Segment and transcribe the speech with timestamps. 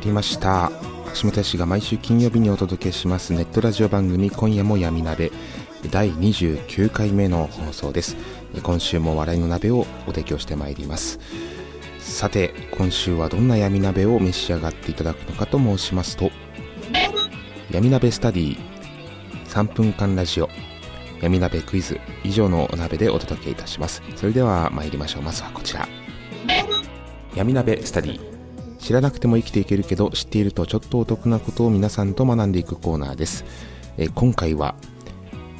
[0.00, 0.72] はいやってまいりました。
[1.14, 5.30] 橋本氏が毎週金曜日にお届けしますネットラジオ番組今夜も闇鍋。
[5.90, 8.16] 第29回目の放送です。
[8.62, 11.20] 今週も笑いの鍋をお提供してまいります。
[11.98, 16.30] さて今週はどんな闇鍋を召し上がっていただくのかと申しますと
[17.70, 18.58] 闇鍋スタディ
[19.48, 20.48] 3分間ラジオ。
[21.20, 24.02] 闇鍋クイズ以上のお鍋でお届けいたします。
[24.16, 25.22] それでは参りましょう。
[25.22, 25.86] まずはこちら。
[27.34, 28.29] 闇鍋スタディ。
[28.80, 33.44] 知らなくても生きていけるけど知っているとちょっとお得なことを皆さんと学んでいくコーナーです、
[33.98, 34.74] えー今回は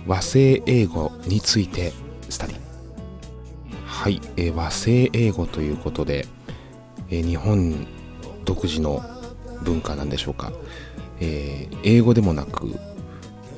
[0.06, 1.92] 和製英語について
[2.30, 2.56] スタディ
[3.84, 6.26] はい、えー和製英語ということで、
[7.10, 7.86] えー日本
[8.44, 9.02] 独自の
[9.62, 10.52] 文化なんでしょうか、
[11.20, 12.74] えー英語でもなく、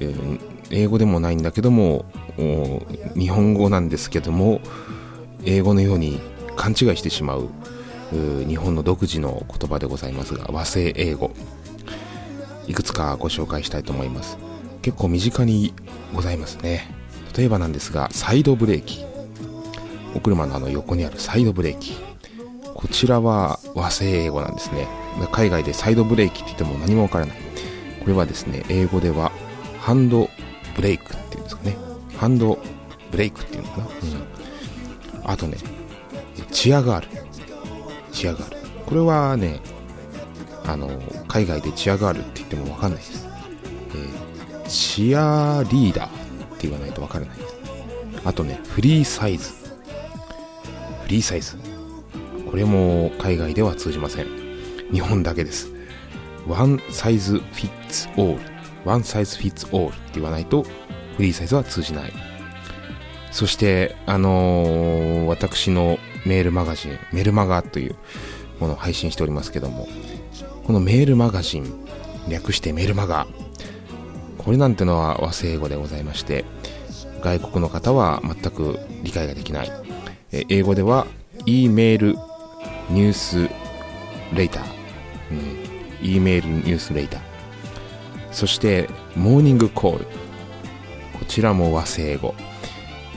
[0.01, 2.07] えー英語でもないんだけども
[3.15, 4.61] 日本語なんですけども
[5.45, 6.19] 英語のように
[6.57, 7.51] 勘違いしてしまう。
[8.13, 11.31] 日本の独自の言葉でございますが和製英語。
[12.69, 14.39] いくつかご紹介したいと思います。
[14.83, 15.75] 結構身近に
[16.15, 16.89] ございますね。
[17.37, 19.05] 例えばなんですがサイドブレーキ。
[20.15, 21.97] お車のあの横にあるサイドブレーキ。
[22.75, 24.87] こちらは和製英語なんですね。
[25.33, 27.37] 海外でサイドブレーキって言っても何もわからない。
[28.01, 29.33] これはですね英語では
[29.79, 30.29] ハンド
[30.77, 31.77] ブレイクっていうんですかね。
[32.17, 32.59] ハンド
[33.11, 33.91] ブレイクっていうのかな、うん、
[35.25, 35.57] あとね
[36.51, 37.23] チアガール。
[38.13, 38.57] チアガール。
[38.87, 39.61] これはね
[40.65, 40.89] あの
[41.27, 43.27] 海外でチアガールって言っても分かんないです、
[43.91, 44.33] えー
[44.69, 46.11] チアリーダーっ
[46.59, 47.37] て言わないと分からない。
[47.37, 47.55] です
[48.25, 49.53] あとねフリーサイズ。
[51.03, 51.57] フリーサイズ。
[52.49, 54.27] これも海外では通じません。
[54.93, 55.71] 日本だけです。
[56.47, 58.41] ワンサイズフィッツオール。
[58.85, 60.63] ワンサイズフィッツオールって言わないと
[61.17, 62.13] フリーサイズは通じない。
[63.31, 67.97] そしてあのー私のメールマガジンメルマガという
[68.61, 69.89] ものを配信しておりますけども
[70.67, 71.87] このメールマガジン
[72.29, 73.27] 略してメルマガ
[74.39, 76.45] これなんてのは和製英語でございまして
[77.23, 79.71] 外国の方は全く理解ができない。
[80.33, 81.07] え英語では
[81.47, 82.17] E メール
[82.91, 83.49] ニュース
[84.35, 84.65] レーター、
[85.31, 87.21] うん、E メールニュースレーター。
[88.33, 90.05] そしてモーニングコール。
[90.05, 92.35] こちらも和製英語、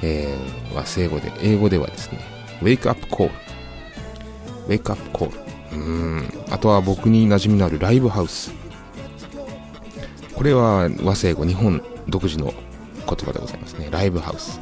[0.04, 2.20] えー和製英語で英語ではですね
[2.62, 3.30] Wake up call.
[4.68, 5.30] Wake up call.
[5.72, 6.54] うーん。
[6.54, 8.52] あとは僕に馴染みのあるライブハウス。
[10.34, 13.90] これは和製語日本独自の言葉でございますね。
[13.92, 14.60] ライブハウス。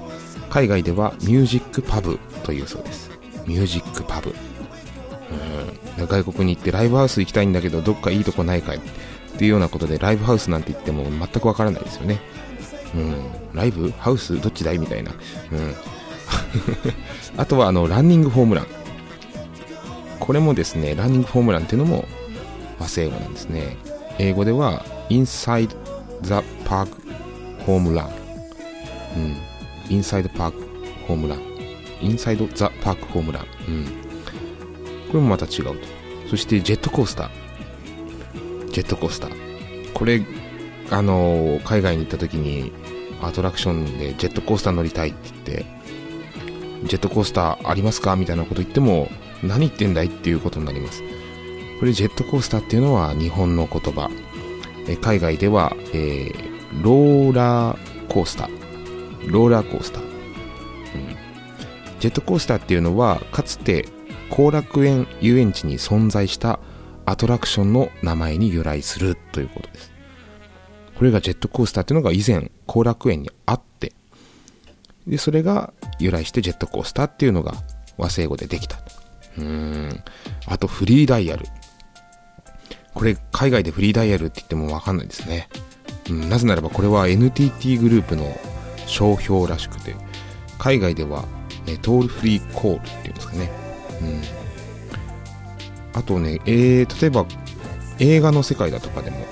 [0.49, 3.09] 海外ではミュージックパブというそうです。
[3.47, 4.35] ミュージックパブ。
[5.97, 6.07] うん。
[6.07, 8.77] 外国に行ってライブハウス行きたいんだけどどっかいいとこないかい？
[8.77, 8.81] っ
[9.37, 12.19] ていうようなことでライブハウスなんて言っても全くわからないですよね。
[12.95, 13.15] うん。
[13.53, 14.77] ライブハウスどっちだい？
[14.77, 15.11] みたいな。
[15.51, 15.75] うん。
[17.37, 18.67] あとはあのランニングホームラン。
[20.19, 22.05] これもですねランニングホームランっていうのも
[22.79, 23.77] 和製英語なんですね。
[24.19, 25.69] 英語では Inside
[26.21, 26.33] the
[26.65, 26.87] Park
[27.65, 28.07] Home Run
[29.17, 29.37] うん。
[29.89, 30.53] Inside Park
[31.07, 31.39] Home Run
[32.01, 33.85] Inside the Park Home Run うん。
[35.07, 35.75] これもまた違うと。
[36.29, 38.71] そしてジェットコースター。
[38.71, 39.93] ジェットコースター。
[39.93, 40.21] これ
[40.89, 42.71] あの海外に行った時に
[43.21, 45.65] アトラクションでジェットコースター乗りたいって言って
[46.85, 48.15] ジェットコースターありますか？
[48.15, 49.09] みたいなこと言っても
[49.41, 50.07] 何言ってんだい？
[50.07, 51.03] っていうことになります。
[51.79, 54.09] これジェットコースターっていうのは日本の言葉。
[54.87, 59.31] え海外では、えーローラーコースター。
[59.31, 60.09] ローラーコースター、うん、
[61.99, 63.85] ジェットコースターっていうのはかつて
[64.31, 66.59] 後楽園遊園地に存在した
[67.05, 69.91] アトラクションの名前に由来するということです。
[70.97, 73.72] これがジェットコースターっていうのが以前後楽園にあって
[75.07, 77.53] でそれが由来してジェットコースターっていうのが
[77.97, 78.77] 和製語でできた
[79.37, 80.03] うん。
[80.45, 81.45] あとフリーダイヤル。
[82.93, 85.49] これ海外でフリーダイヤルって言っても分かんないですね、
[86.09, 88.37] うん、なぜならばこれは NTT グループの
[88.85, 89.95] 商標らしくて
[90.59, 91.25] 海外では、
[91.65, 93.51] ね、トールフリーコールっていうんですかね、
[94.01, 97.25] うん、あとね、えー、例えば
[97.99, 99.25] 映画の世界だとかでも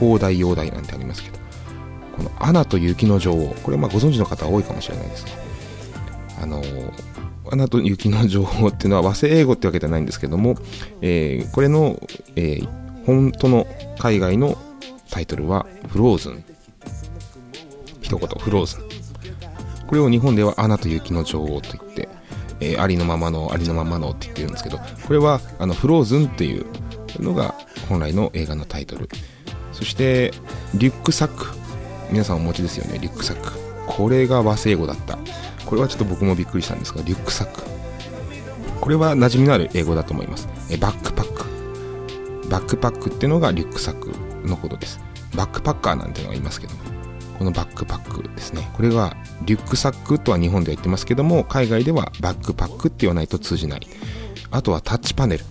[0.00, 1.45] 放題用題なんてありますけど。
[2.16, 5.32] この「アナと雪の女王」これまあご存知の方多いかもしれないですね
[6.40, 6.62] あの
[7.50, 10.56] アナと雪の女王っていうのは和製英語ってわけじゃないんですけども、
[11.00, 12.00] えー、これの、
[12.34, 13.66] えー、本当の
[13.98, 14.58] 海外の
[15.10, 16.44] タイトルはフローズン。
[18.02, 18.82] 一言フローズン。
[19.86, 22.08] これを日本ではアナと雪の女王と言って、
[22.60, 26.66] えー、ありのままのありのままのって言ってるんですけどこれはあのフローズンっていう
[27.20, 27.54] のが
[27.88, 29.08] 本来の映画のタイトル。
[29.72, 30.32] そして
[30.74, 31.65] リュックサック。
[32.10, 33.52] 皆さんお持ちですよねリュックサック。
[33.86, 35.18] これが和製語だった。
[35.64, 37.62] これはちょっと僕もびっくりしたんですがリュックサック。
[38.80, 40.48] これは馴染みのある英語だと思います。
[40.70, 42.48] えバックパック。
[42.48, 44.12] バックパックっていうのがリュックサック
[44.46, 45.00] のことです。
[45.34, 46.80] バックパッカーなんてのがいますけども。
[47.38, 48.68] このバックパックですね。
[48.74, 53.80] これはリュックサックとは日本では言ってますけども海外ではバックパックって言わないと通じない。
[54.50, 55.44] あとはタッチパネル。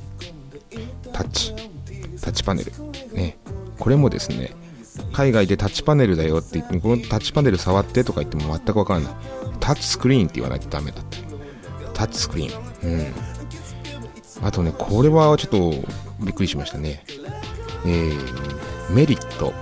[1.14, 1.54] タッチ。
[2.22, 2.72] タッチパネル。
[3.14, 3.38] ね。
[3.78, 4.52] これもですね
[5.16, 9.14] 海外でタッチパネルだよって言ってこのタッチパネル触ってとか言っても全くわからない。
[9.62, 11.20] タッチスクリーンって言わないとダメだって。
[11.94, 12.92] タッチスクリーン。
[12.92, 13.14] うん。
[14.44, 15.72] あとねこれはちょっと
[16.20, 17.06] びっくりしましたね。
[17.86, 19.54] えー、メリット。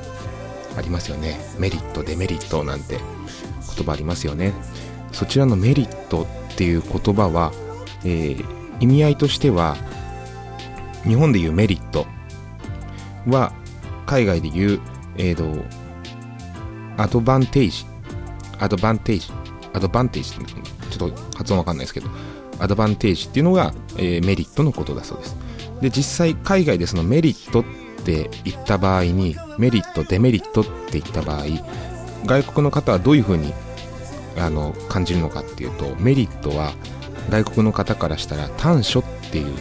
[0.75, 1.39] ありますよね。
[1.59, 2.97] メリットデメリットなんて。
[3.77, 4.53] 言葉ありますよね。
[5.11, 7.51] そちらのメリットっていう言葉は、
[8.03, 8.45] えー、
[8.79, 9.77] 意味合いとしては
[11.03, 12.07] 日本でいうメリット
[13.27, 13.53] は
[14.07, 14.81] 海外で言う、
[15.17, 15.63] えーと、
[16.97, 17.85] アドバンテージ。
[18.59, 19.31] アドバンテージ。
[19.73, 22.09] アドバンテージってちょっと発音わかんないですけど。
[22.59, 25.35] アドバンテージっていうのが、えー、メリットのことだそうです。
[25.81, 27.63] で実際海外でそのメリットっ
[28.05, 31.43] て言った場合にメリットデメリットって言った場合
[32.25, 33.53] 外国の方はどういうふうに
[34.37, 36.73] あの感じるのかっていうとメリットは
[37.29, 39.53] 外国の方からしたら短所っていう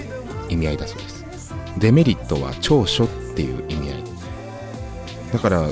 [0.49, 1.55] 意味合いだそうです。
[1.79, 4.12] デメリットは長所っていう意味合い。
[5.33, 5.69] だから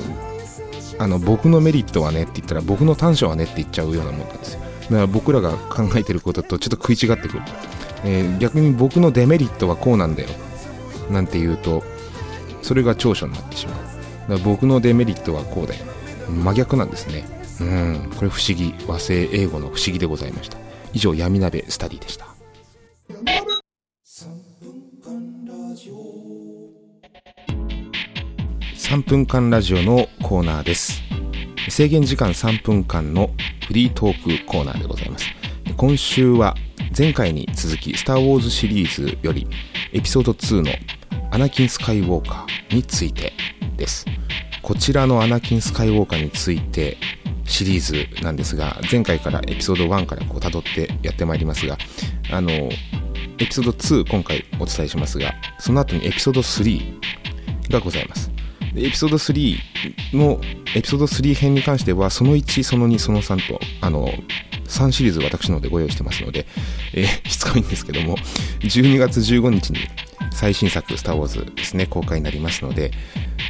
[0.99, 4.59] あの僕のメリットはねって言ったら僕の短所はねって言っちゃうようなもんなんですよ。
[4.59, 7.43] だから僕らが考えてることとちょっと食い違ってくる、
[8.03, 10.29] えー、逆に僕のデメリットはこうなんだよ。
[11.09, 11.83] なんて言うと
[12.61, 13.83] それが長所になってしまう。
[13.83, 13.93] だか
[14.33, 15.85] ら僕のデメリットはこうだよ。
[16.29, 17.25] 真逆なんですね。
[17.59, 18.11] うん。
[18.15, 18.73] これ不思議。
[18.87, 20.57] 和製英語の不思議でございました。
[20.93, 22.27] 以上闇鍋スタディでした。
[28.91, 31.01] 3分間ラジオのコーナーです。
[31.69, 33.29] 制限時間3分間の
[33.65, 35.27] フリートークコーナーでございます。
[35.77, 36.57] 今週は
[36.95, 39.47] 前回に続きスター・ウォーズシリーズより
[39.93, 40.71] エピソード2の
[41.31, 43.31] アナキン・スカイウォーカーについて
[43.77, 44.05] です。
[44.61, 46.97] こちらのアナキン・スカイウォーカーについて
[47.45, 51.77] シリーズなんですが前回からエピソード1からこう辿ってやってまいりますが
[52.29, 52.69] あのエ
[53.37, 56.99] ピソード2今回お伝えしますがその後にエピソード3
[57.69, 58.29] がございます。
[58.75, 59.57] エピソード3
[60.13, 60.39] の
[60.75, 64.09] エピソード3編に関してはその1その2その3とあの
[64.65, 66.45] 3シリーズ私のでご用意してますので、
[66.93, 68.17] えー、 しつこいんですけども
[68.61, 69.79] 12月15日に
[70.31, 72.91] 最新作「スター・ウォーズ」ですね公開になりますので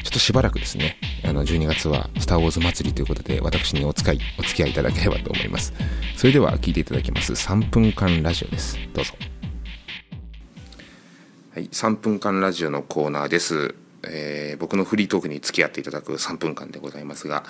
[0.04, 5.74] ちょっとしばらくですねあの12月は「スター・ウォーズ祭り」ということで私にお使いお付き合いいただければと思います。
[6.18, 7.34] それでは聞いていただきます。
[7.34, 8.78] 3分間ラジオです。
[8.94, 9.14] どうぞ。
[11.54, 13.76] はい3分間ラジオのコーナーです。
[14.04, 17.44] えー、僕のフリートークに付き合っていただく3分間でございますが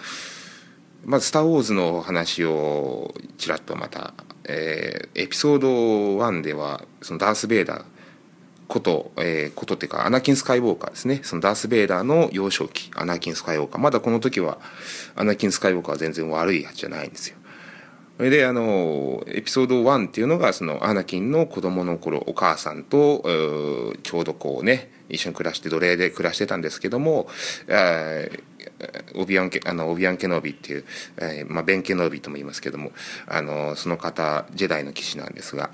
[1.06, 4.14] まず「スター・ウォーズ」の話をちらっとまた、
[4.46, 5.68] えー、エピソード
[6.20, 7.84] 1ではそのダース・ベイダー
[8.72, 11.20] こと、えー、ことっていうかアナキン・スカイウォーカーですね。
[11.24, 13.82] そのダース・ベイダーの幼少期アナキン・スカイウォーカー。
[13.82, 14.60] まだこの時は
[15.16, 17.36] アナキン・スカイウォーカーは全然悪いやつじゃないんですよ。
[18.22, 23.24] それであのエピソード1っていうのがそのアナキンの子供の頃お母さんと
[24.04, 27.28] ちょうどこうね一緒に暮らして奴隷で暮らしてたんですけども、
[29.16, 30.86] オビアンケあのオビアン・ケノービっていう、
[31.18, 32.92] えーまあ、ベン・ケノービとも言いますけども
[33.26, 35.72] あのその方ジェダイの騎士なんですが。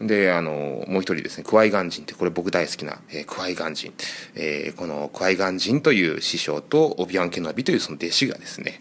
[0.00, 3.92] であのもう一人ですねクワイガンジンってこれ僕大好きな、えー、クワイガンジン、
[4.34, 8.80] えー、このクワイガンジンという師匠とオビアン・ケノビというその弟子がですね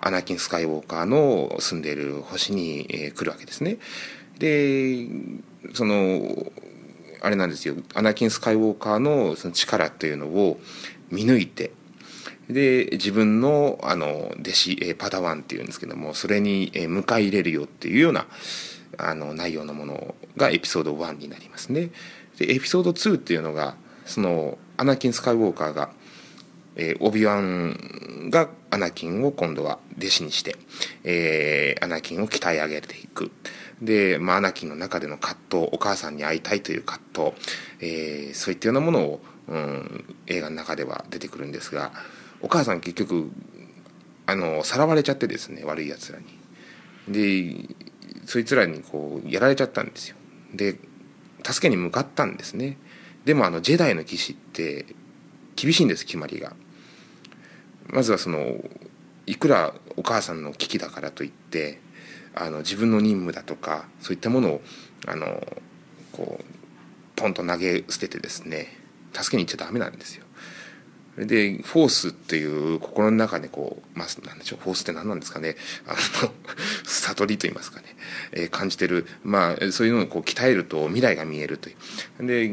[0.00, 3.78] アナキン・スカイウォーカーの住んでいる星に、えー、来るわけですね
[4.38, 5.06] で
[5.74, 6.46] その
[7.22, 10.58] あれなんですよアナキン・スカイウォーカーのその力というのを
[11.10, 11.72] 見抜いて
[12.48, 18.26] で自分のあの弟子、えパダワンっていうんですけどもそれに、え迎え入れるよっていうような
[18.98, 21.90] あの内容のものがエピソード1になりますね。
[22.38, 25.90] でエピソード2っていうのがそのアナキン・スカイウォーカーが、
[26.76, 30.56] えー、オビワンがアナキンを今度は弟子にして、
[31.04, 33.30] えー、アナキンを鍛え上げていく。
[33.82, 37.32] で、まあ、アナキンの中での葛藤お母さんに会いたいという葛藤、
[37.80, 41.92] えー、そういったようなものを、うん、映画の中では出てくるんですが
[42.42, 43.30] お母さん結局
[44.26, 46.26] あのさらわれちゃってですね悪いやつらに。
[47.08, 47.74] で
[48.26, 50.16] そいつらにこうやられちゃったんですよ。
[50.54, 50.76] で
[51.42, 52.76] 助けに向かったんですね。
[53.24, 54.86] でもあのジェダイの騎士って
[55.56, 56.54] 厳しいんです決まりが。
[57.92, 58.56] まずはその
[59.26, 61.80] いくらお母さんの危機だからといって
[62.34, 64.60] あの自分の任務だとかそういったものを
[65.06, 65.46] あの
[66.12, 66.44] こう
[67.16, 68.68] ポンと投げ捨ててですね
[69.12, 70.24] 助けに行っちゃダメなんですよ。
[71.16, 75.56] でフォースっていう心の中でこうまあなんでしょうフォースって何なんですかね。
[75.86, 75.94] あ
[76.24, 76.32] の
[76.86, 77.96] 悟りと言いますかね、
[78.32, 79.06] えー、感じてる。
[79.24, 81.74] まあそういうのをこう鍛えると未来が見えるとい
[82.20, 82.26] う。
[82.26, 82.50] で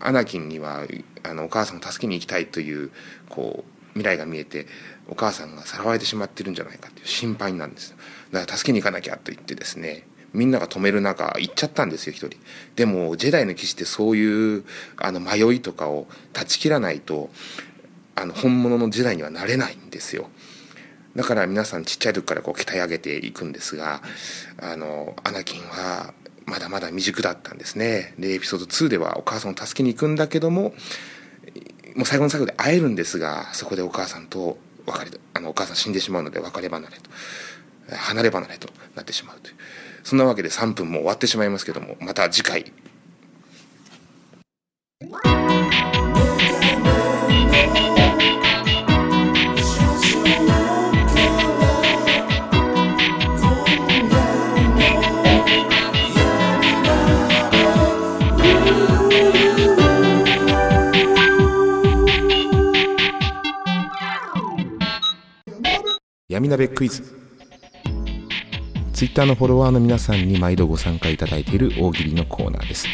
[0.00, 0.86] アナキンには
[1.22, 2.90] あのお母さんを助けに行きたいという
[3.28, 4.66] こう未来が見えて
[5.08, 7.94] お母さんがさらわれてしまってるんじゃないかという心配なんです
[8.32, 12.38] だから助けに行かなきゃと言ってですねみんなが止める中行っちゃったんですよ一人。
[12.76, 14.64] でもジェダイの騎士ってそういう
[14.96, 17.30] あの迷いとかを断ち切らないと
[18.14, 20.28] あの本物のジェダイにはなれないんですよ。
[21.16, 24.00] だから皆さんちっちゃい時からこう鍛え上げていくんですが
[24.60, 26.14] あのアナキンは
[26.46, 28.14] まだまだ未熟だったんですね。
[28.18, 30.74] でエピソード2ではお母さんを助けに行くんだけども
[31.96, 37.10] もう最後の最後で会えるんですがそこでお母さんと別れあのお母さん死んでしまうので別れ離れと
[37.96, 39.56] 離れ離れとなってしまうという。
[40.02, 42.72] そんなわけで3分も終わってしまいますけどもまた次回
[66.40, 67.02] 闇鍋クイズ。
[68.94, 72.86] ツイッターのフォロワーの皆さんに毎度ご参加いただいている大喜利のコーナーです。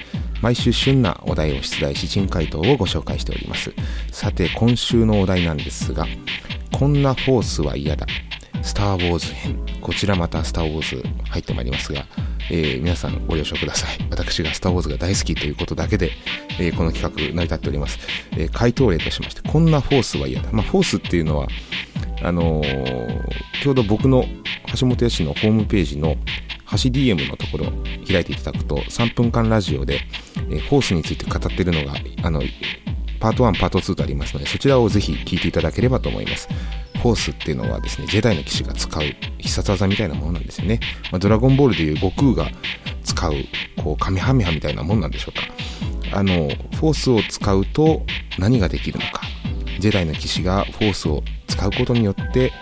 [0.42, 3.72] 毎週旬なお題を出題し珍回答をご紹介しております。
[4.10, 6.06] さて今週のお題なんですが
[6.76, 8.04] こんなフォースは嫌だ。
[8.62, 9.56] スター・ウォーズ編。
[9.80, 11.00] こちらまたスター・ウォーズ
[11.30, 12.04] 入ってまいりますが、
[12.50, 13.90] えー、皆さんご了承ください。
[14.10, 16.10] 私がスター・ウォーズが大好きということだけで、
[16.58, 18.00] えー、この企画成り立っております、
[18.32, 20.48] えー、回答例としましてこんなフォースは嫌だ。
[20.50, 21.46] まあフォースっていうのは
[22.22, 24.24] あのー、ちょうど僕の
[24.78, 26.16] 橋本屋氏のホームページの
[26.70, 27.66] 橋 DM のところ
[28.06, 30.00] 開いていただくと3分間ラジオで、
[30.50, 32.42] えー、ホースについて語ってるのがあの
[33.20, 36.48] パート1パート2とありますのでそちらをぜひ聞いていただければと思います。
[37.02, 39.02] ホースっていうのはですねジェダイの騎士が使う
[39.38, 40.80] 必殺技みたいなものなんですよね、
[41.12, 42.50] まあ、ドラゴンボールでいう悟空が
[43.04, 43.32] 使う
[43.82, 45.42] こうカメハメハみたいなもんなんでしょうか。
[46.12, 48.02] あのフォースを使うと
[48.38, 49.22] 何ができるのか。
[49.78, 52.52] ジェダイの騎士がフォースを使うことによって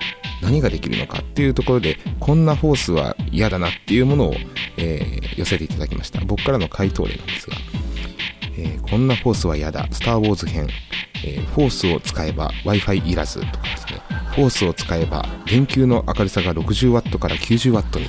[0.43, 4.35] 何ができるのかっていうところでこんなフォースは嫌だなっていうものを、
[4.77, 6.21] えー、寄せていただきました。
[6.25, 7.57] 僕からの回答例なんですが、
[8.59, 9.89] えー、こんなフォースは嫌だ。
[9.91, 10.69] スター・ウォーズ編、
[11.25, 14.01] えー、フォースを使えば Wi-Fi いらずとかですね。
[14.35, 18.09] フォースを使えば電球の明るさが 60W から 90W に。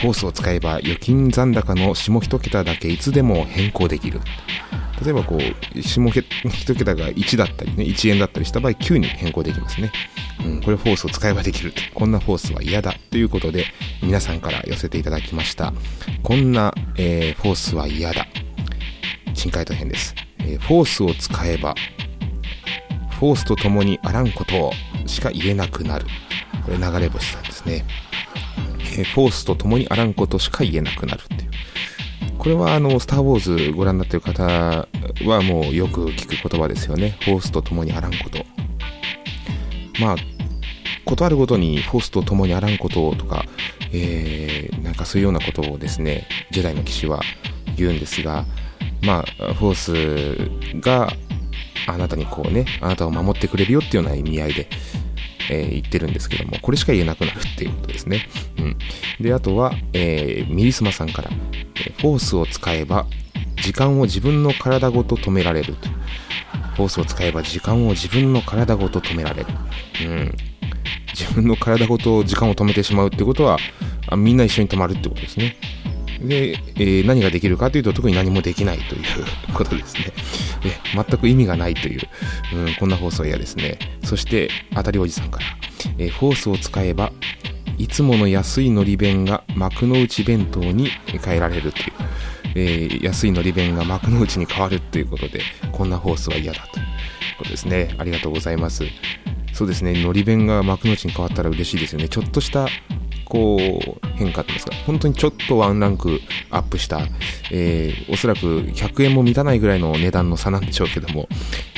[0.00, 4.20] フォースを使えば預金残高の下一桁だけいつでも変更できる。
[5.04, 9.92] 例えばこう下一桁が1だったりね1円だったりした場合9に変更できますね、
[10.44, 13.66] うん、これフォースを使えばできるこんなフォースは嫌だということで
[14.02, 15.72] 皆さんから寄せていただきました。
[16.22, 18.26] こんな、えー、フォースは嫌だ。
[19.34, 21.74] 新回答編です、えー、フォースを使えば
[23.10, 24.72] フォースと共にあらんこと
[25.06, 26.06] しか言えなくなる。
[26.64, 27.84] これ流れ星さんですね、
[28.98, 31.47] えー、フォースと共にあらんことしか言えなくなるって
[32.48, 37.18] これはあの、スター・ウォーズご覧になってる方はもうよく聞く言葉ですよね。
[37.20, 38.38] フォースと共にあらんこと。
[40.00, 40.16] まあ、
[41.04, 43.44] 断るごとにフォースと共にあらんこととか、
[43.92, 47.20] えー、なんかそういうようなことをですね、ジェダイの騎士は
[47.76, 48.46] 言うんですが、
[49.02, 51.12] まあ、フォースが
[51.86, 54.68] あなたにこうね、あなたを守ってくれるよっていうような意味合いで、
[55.50, 58.28] えー、言ってるんですけども、これしか言えなくなるっていうことですね。
[58.58, 58.76] うん。
[59.20, 63.06] で、あとは、えー、ミリスマさんから、フォースを使えば、
[63.62, 65.88] 時間を自分の体ごと止められると。
[66.76, 69.46] フォースを使えば時間を自分の体ごと止められる。
[70.04, 70.34] うん。
[71.12, 73.58] 自分の体ごと時間を止めてしまうってことは、
[74.08, 75.56] あみんな一緒に止まるってことですね。
[76.20, 79.04] で、えー、何ができるかというと特に何もできないという
[79.54, 80.12] ことですね。
[80.64, 82.00] え全く意味がないという、
[82.54, 83.78] うん、こんな放送嫌ですね。
[84.04, 85.46] そして、当たりおじさんから、
[85.98, 87.12] えー、フォースを使えば、
[87.78, 90.88] いつもの安いのり弁が幕の内弁当に
[91.24, 91.84] 変えられるという、
[92.56, 96.86] えー、安いのり弁が幕の内に変わるということで、こんなフォースは嫌だという
[97.38, 97.94] ことですね。
[97.98, 98.84] ありがとうございます。
[99.52, 102.08] そうですね、のり弁が幕の内に変わったら嬉しいですよね。
[102.08, 102.68] ちょっとした
[103.28, 104.74] こう変化といいますか？
[104.86, 106.20] 本当にちょっとワンランク
[106.50, 107.00] アップした、
[107.52, 111.28] えー、おそらく100円も満たないぐらいの値段の差なんでしょうけども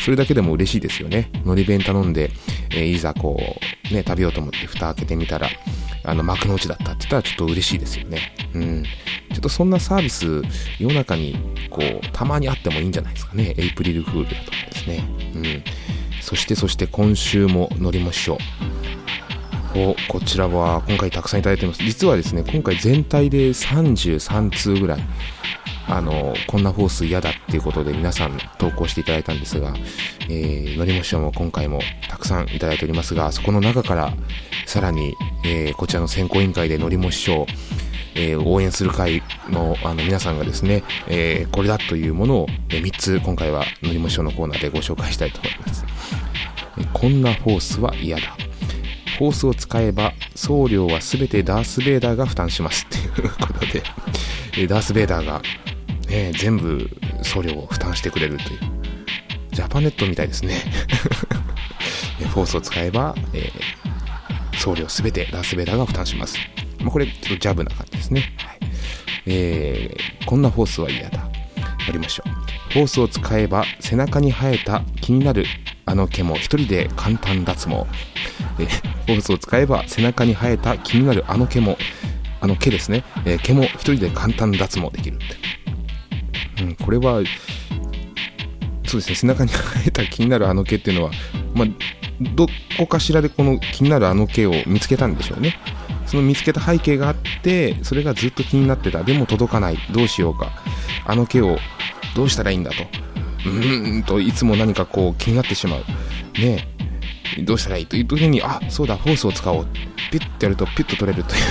[0.04, 1.30] それだけでも嬉しいですよね。
[1.45, 2.30] のり弁頼んで、
[2.71, 3.37] えー、いざこ
[3.90, 5.49] うね食べようと思って蓋開けてみたら
[6.04, 8.33] あの幕の内だったって言ったらちょっと嬉しいですよね。
[8.54, 8.85] うん。
[9.33, 10.42] ちょっとそんなサービス
[10.78, 11.37] 世の中に
[11.69, 13.54] こうたまにあってもいいんじゃないですかね。
[13.59, 15.04] エイプリルフールだとかですね。
[15.35, 15.64] うん。
[16.23, 18.38] そしてそして今週ものりも師匠。
[19.75, 25.00] おこちらは今回たくさんいただいてます実はですね今回全体で33通ぐらい
[25.89, 29.75] あのこんなフォース嫌だっていうことで皆さん投稿していただいたんですが、
[30.29, 34.12] えー、のりも師匠も今回もたくさんいただいておりますがそこの中から
[34.67, 37.47] さらに、えー、こちらの選考委員会でのりも師匠
[38.15, 45.85] えー、応援する会のあの皆さんがですね、えー、これだというものを、え、3つ今回はのりも師匠のコーナーでご紹介したいと思います。
[46.81, 48.37] えこんなフォースは嫌だ。
[49.21, 53.83] フォースを使えば送料は全てダース・ベイダーが負担しますっていうことで、
[54.57, 55.43] えダース・ベイダーが、
[56.09, 56.89] ね、全部
[57.21, 58.59] 送料を負担してくれるという
[59.53, 60.55] ジャパネットみたいですね。
[62.33, 66.39] フォースを使えば、えー、送料全てダース・ベイダーが負担します、
[66.79, 68.59] まあ、これちょっとジャブな感じですね、はい。
[69.27, 71.19] えー、こんなフォースは嫌だ。
[71.19, 72.73] やりましょう。
[72.73, 75.45] フォースを使えば背中に生えた気になる
[75.85, 77.85] あの毛も一人で簡単脱毛。
[78.59, 81.76] えフォースを使えば背中に生えた気になるあの毛も
[82.40, 86.62] あの毛ですね、えー、毛も一人で簡単脱毛できるって。
[86.62, 87.23] うん、これは
[88.87, 89.14] そうですね。
[89.14, 91.11] 背中に生えた気になるあの毛っていうのは、
[91.55, 91.69] まあ、
[92.35, 95.59] どこかしらでこの気になるあの毛を見つけたんでしょうね。
[96.07, 99.05] その見つけた背景があってそれがずっと気になってた。
[99.05, 99.79] でも届かない。
[99.93, 100.50] どうしようか。
[101.07, 101.58] あの毛を
[102.17, 102.82] どうしたらいいんだと。
[103.47, 105.80] うーんといつも何かこう気になってしまう。
[106.41, 106.67] ね。
[106.78, 106.79] え
[107.38, 109.66] どうしたらいいという時に、あ、そうだ、フォースを使おう。
[110.10, 111.43] ピュッてやるとピュッと取れるという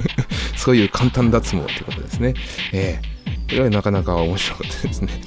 [0.56, 2.34] そういう簡単脱毛ということですね。
[2.72, 5.20] ええー、これはなかなか面白かったですね。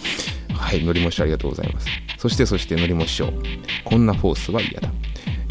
[0.54, 1.88] はい、のりもしありがとうございます。
[2.18, 3.34] そしてそしてのりも師匠。
[3.86, 4.90] こんなフォースは嫌だ。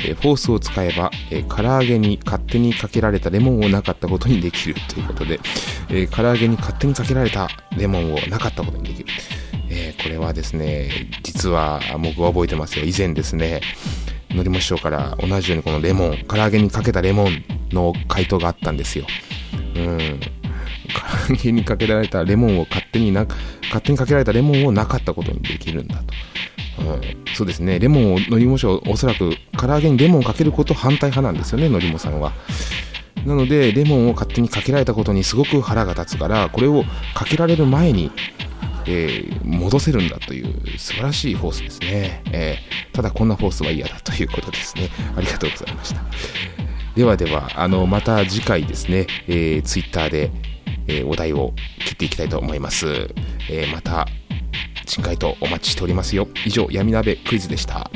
[0.01, 5.41] えー、フォースを使えば、えー、唐揚げに勝手にかけられたレモンをなかったことにできるということで、
[5.89, 9.07] えー、唐揚げに勝手にかけられたレモンをなかったことにできる。
[9.71, 10.91] えー、これはですね、
[11.23, 12.85] 実は僕は覚えてますよ。
[12.85, 13.61] 以前ですね、
[14.31, 19.07] のりも師匠から同じようにこのレモン、唐揚げにかけたレモンの回答があったんですよ。
[19.77, 20.21] うん。
[21.29, 23.27] 唐揚げにかけられたレモンを勝手にな、
[23.65, 26.03] 勝手にかけられたレモンをなかったことにできるんだと。
[26.81, 27.01] うん、
[27.35, 27.79] そうですね。
[27.79, 32.33] レモンを、のりも師匠、おそらく唐揚げにレモンをかけること反対派なんですよね、のりもさんは。
[33.27, 38.11] なので、レモンを勝手にかけられたことにすごく腹が立つから、これをかけられる前に、
[38.91, 44.89] えー、戻せるんだという素晴らしいフォースですね、えー、ただこんなフォースは嫌だということですね。
[45.15, 46.01] ありがとうございました。
[46.97, 50.31] ではではあのまた次回ですね、えー、ツイッターで、
[50.91, 51.53] えお題を
[51.85, 53.15] 切っていきたいと思います、
[53.51, 54.07] えまた
[54.87, 56.27] 新回とお待ちしておりますよ。
[56.47, 57.91] 以上闇鍋クイズでした。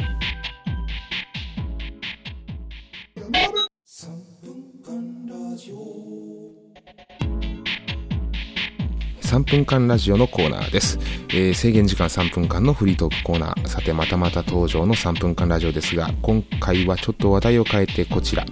[9.32, 10.98] 3分間ラジオのコーナーです、
[11.30, 13.66] えー、制限時間3分間のフリートークコーナー。
[13.66, 18.44] さてまたまた登場の3分間ラジオですが今回はちょっと話題を変えてこちら。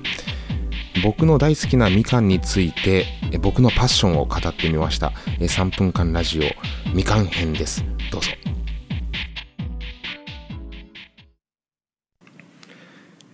[1.04, 3.04] 僕の大好きなみかんについて
[3.42, 5.12] 僕のパッションを語ってみました。
[5.38, 6.44] 3分間ラジオ
[6.94, 7.84] みかん編です。
[8.10, 8.30] どうぞ。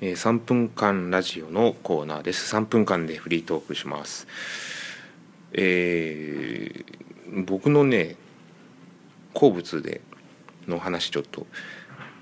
[0.00, 2.56] 3分間ラジオのコーナーです。
[2.56, 4.26] 3分間でフリートークします。
[5.52, 8.16] えー、僕のね
[9.34, 10.00] 好物で
[10.66, 11.46] の話ちょっと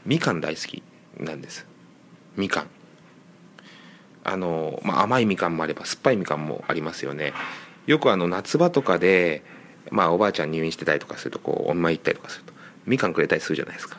[0.04, 0.82] みかん大好き
[1.18, 1.66] なんです。
[2.36, 2.66] みかん。
[4.24, 7.32] あの、まあ、甘いみかんもあれば酸っぱいみかんもありますよね。
[7.86, 9.42] よくあの夏場とかで
[9.90, 12.52] まあおばあちゃん入院してたりとかするとこうお見舞い行ったりとかすると
[12.86, 13.98] みかんくれたりするじゃないですか。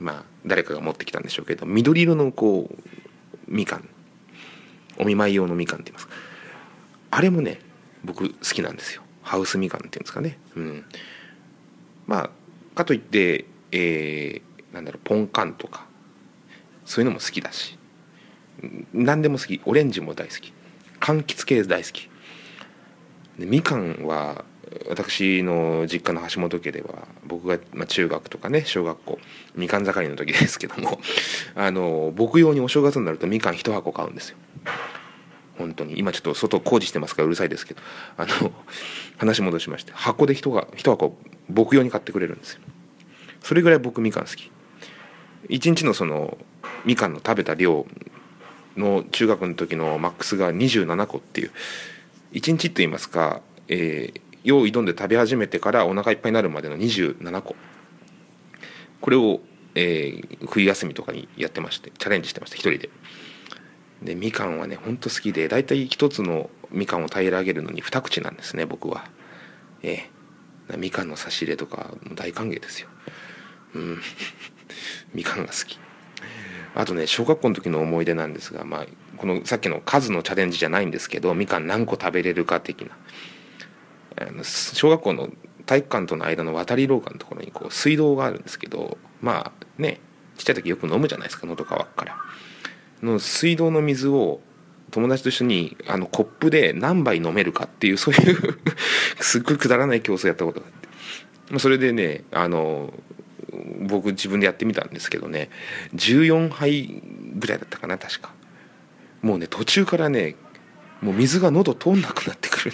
[0.00, 2.76] まあ誰かが持ってきたんでしょうけど緑色のこう
[3.48, 3.88] みかん。
[4.96, 6.06] お見舞い用のみかんって言います。
[6.06, 6.14] か
[7.10, 7.60] あれもね
[8.04, 9.03] 僕好きなんですよ。
[9.24, 10.84] ハウスみかんっていうんですかね、うん、
[12.06, 12.30] まあ
[12.76, 15.86] かといって、えー、なんだろうポンカンとか
[16.84, 17.78] そういうのも好きだし
[18.92, 19.60] 何でも好き。
[19.64, 20.52] オレンジも大好き。
[21.00, 22.08] 柑橘系大好き。
[23.38, 24.44] でみかんは
[24.88, 29.18] 私の実家の橋本家では僕が、まあ、中学とかね小学校
[29.56, 31.00] みかん盛りの時ですけども
[31.54, 34.36] あの僕用にお正月になるとみかん1箱買うんですよ
[35.58, 35.98] 本当に。
[35.98, 37.80] 今ちょっと外工事してますからうるさいですけど。
[38.16, 38.52] あの
[39.16, 39.92] 話戻しまして。
[39.92, 41.16] 箱で人が1箱
[41.48, 42.60] 僕用に買ってくれるんですよ。
[43.42, 44.50] それぐらい僕みかん好き。
[45.48, 46.38] 1日のその
[46.84, 47.86] みかんの食べた量
[48.76, 51.50] の中学の時のマックスが27個っていう。
[52.32, 57.54] 1日と言いますか、えー、用意どんで食べ始めてからお腹いっぱいになるまでの27個。
[59.00, 59.40] これを、
[59.74, 62.90] えー、冬休みとかにやってましてチャレンジしてました一人で。
[64.02, 69.04] でみかんはねほんと好きで大体一つのみかんを平らげるのに二口なんですね僕は。
[69.82, 70.76] ええ。
[70.78, 72.88] みかんの差し入れとか大歓迎ですよ。
[73.74, 74.02] うん。
[75.14, 75.78] みかんが好き。
[76.74, 82.96] あとね小学校の時の思い出なんですが、まあ、このさっきの数のチャレンジじゃないんですけどみかん何個食べれるか的な。
[84.16, 85.30] あの小学校の
[85.66, 89.98] 体育館との間の渡り廊下のところにこう水道があるんですけどまあね
[90.36, 92.16] ちっちゃい時よく飲むじゃないですか喉乾くから。
[93.04, 94.40] の水道の水を
[94.90, 98.58] 友達と一緒にあのコップで何杯飲めるかっていうそういう
[99.20, 100.72] すっごいくだらない競争やったことがあっ
[101.52, 101.58] て。
[101.58, 102.92] それでねあの
[103.80, 105.50] 僕自分でやってみたんですけどね
[105.94, 107.02] 14杯
[107.34, 108.32] ぐらいだったかな確か。
[109.22, 110.36] もうね途中からね
[111.00, 112.72] もう水が喉通んなくなってくる。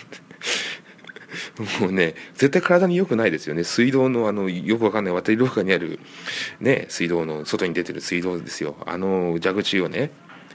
[1.81, 3.65] もうね絶対体に良くないですよね。
[3.65, 5.15] 水道のあのよくわかんない。
[5.15, 5.99] 渡り廊下にある
[6.61, 8.77] ね水道の外に出てる水道ですよ。
[8.87, 10.11] あの蛇口をね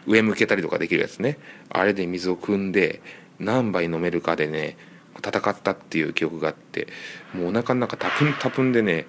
[0.06, 1.38] 上向けたりとかできるやつね。
[1.69, 3.02] あれで水を汲んで
[3.39, 4.78] 何杯飲めるかでね
[5.17, 6.88] 戦ったっていう記憶があって
[7.34, 9.08] もうお腹の中タプンタプンでね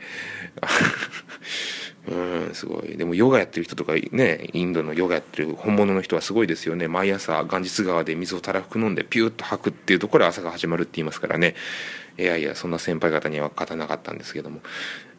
[2.09, 2.97] うんすごい。
[2.97, 6.87] でもヨガやってる人とかねインドのヨガやってる本物の人はすごいですよね。
[6.87, 11.55] 毎朝元日川で水をたらふく飲んでピューッと吐くっていうところで朝が始まるって言いますからね。
[12.19, 14.61] いやいやそんな先輩方には勝たなかったんですけども。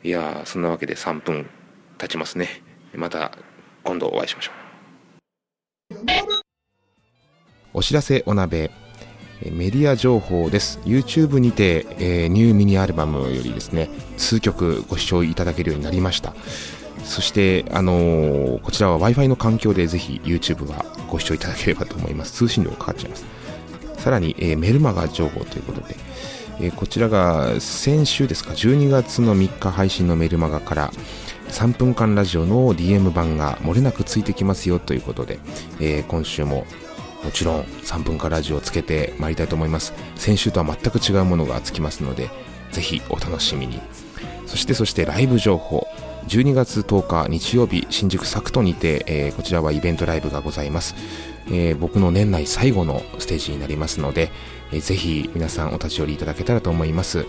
[0.03, 1.49] いやそんなわけで3分
[1.97, 2.61] 経ちますね。
[2.95, 3.37] また
[3.83, 4.55] 今度お会いしましょう。
[7.73, 8.86] お知らせお鍋。
[9.43, 16.33] メディア情報です YouTube にて、えー、ニューミニアルバムよりですね数曲ご視聴いただけるようになりました
[17.07, 22.33] そして、あのー、こちらは Wi-Fi の環境でぜひ YouTube はご視聴いただければと思います。
[22.33, 23.25] 通信料かかっちゃいます。
[23.97, 25.95] さらに、えー、メルマガ情報ということで、
[26.59, 30.91] え、こちらが先週ですか、12月の3日配信のメルマガから
[31.49, 35.39] 3分間ラジオの DM 版が漏れなくついてきますよということで、
[35.79, 36.65] え、今週も
[37.23, 39.93] もちろん3分間ラジオをつけてまいりたいと思います。
[40.15, 42.29] 先週とは全く違うものがつきますので、
[42.71, 43.81] ぜひお楽しみに。
[44.45, 45.87] そしてそしてライブ情報。
[46.27, 50.93] 12月10日日曜日新宿サクトにて、えー、こちらはイベントライブがございます、
[51.47, 54.29] えー、僕の年内最後のステージになりますので、
[54.71, 57.25] えー、ぜひ皆さんお立ち寄りいただけたらと思います、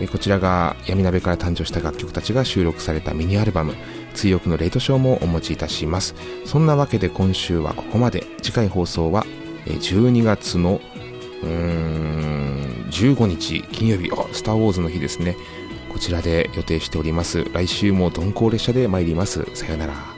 [0.00, 3.74] えこちらが闇鍋から誕生した楽曲たちが収録されたミニアルバム
[4.14, 6.14] 追憶のレートショーもお持ちいたします。
[6.44, 8.26] そんなわけで今週はここまで。
[8.42, 9.24] 次回放送は
[9.66, 10.80] 12月の
[11.42, 14.10] うーん15日金曜日。
[14.12, 15.36] あスター・ウォーズの日ですね。
[15.92, 17.44] こちらで予定しております。
[17.52, 19.44] 来週も鈍行列車で参ります。
[19.54, 20.09] さよなら。